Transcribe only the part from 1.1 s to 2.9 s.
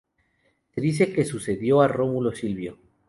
que sucedió a Rómulo Silvio.